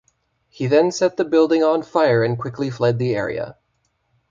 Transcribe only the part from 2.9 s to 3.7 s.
the area.